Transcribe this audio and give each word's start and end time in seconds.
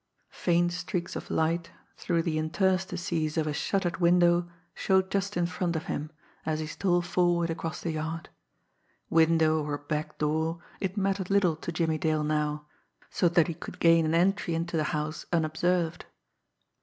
Faint 0.33 0.73
streaks 0.73 1.15
of 1.15 1.29
light 1.29 1.69
through 1.95 2.23
the 2.23 2.39
interstices 2.39 3.37
of 3.37 3.45
a 3.45 3.53
shuttered 3.53 3.97
window 3.97 4.49
showed 4.73 5.11
just 5.11 5.37
in 5.37 5.45
front 5.45 5.75
of 5.75 5.83
him, 5.85 6.09
as 6.43 6.59
he 6.59 6.65
stole 6.65 7.03
forward 7.03 7.51
across 7.51 7.81
the 7.81 7.91
yard. 7.91 8.27
Window 9.11 9.63
or 9.63 9.77
back 9.77 10.17
door, 10.17 10.57
it 10.79 10.97
mattered 10.97 11.29
little 11.29 11.55
to 11.57 11.71
Jimmie 11.71 11.99
Dale 11.99 12.23
now, 12.23 12.65
so 13.11 13.29
that 13.29 13.45
he 13.47 13.53
could 13.53 13.77
gain 13.79 14.07
an 14.07 14.15
entry 14.15 14.55
into 14.55 14.75
the 14.75 14.85
house 14.85 15.27
unobserved. 15.31 16.05